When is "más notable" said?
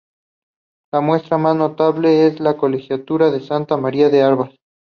1.37-2.25